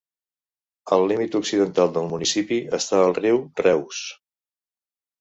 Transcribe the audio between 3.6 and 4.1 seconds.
Reuss.